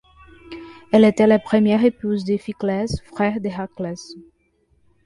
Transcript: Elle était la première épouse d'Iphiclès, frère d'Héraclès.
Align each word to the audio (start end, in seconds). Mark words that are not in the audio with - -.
Elle 0.91 1.05
était 1.05 1.27
la 1.27 1.37
première 1.37 1.85
épouse 1.85 2.23
d'Iphiclès, 2.23 3.01
frère 3.05 3.39
d'Héraclès. 3.39 4.15